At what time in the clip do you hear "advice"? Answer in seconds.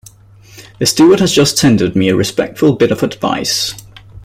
3.03-3.75